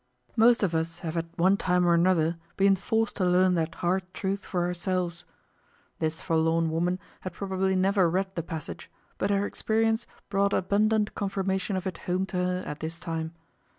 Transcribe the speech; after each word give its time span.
Most 0.35 0.63
of 0.63 0.73
us 0.73 1.01
have 1.05 1.15
at 1.15 1.27
one 1.37 1.57
time 1.57 1.85
or 1.87 1.93
another 1.93 2.37
been 2.57 2.75
forced 2.75 3.17
to 3.17 3.23
learn 3.23 3.53
that 3.53 3.75
hard 3.85 4.11
truth 4.15 4.43
for 4.43 4.65
ourselves. 4.65 5.25
This 5.99 6.21
forlorn 6.23 6.71
woman 6.71 6.97
had 7.19 7.33
probably 7.33 7.75
never 7.75 8.09
read 8.09 8.33
the 8.33 8.41
passage, 8.41 8.89
but 9.19 9.29
her 9.29 9.45
experience 9.45 10.07
brought 10.27 10.53
abundant 10.53 11.13
confirmation 11.13 11.75
of 11.75 11.85
it 11.85 11.99
home 12.09 12.25
to 12.25 12.37
her 12.37 12.63
at 12.65 12.79
this 12.79 12.99
time. 12.99 13.35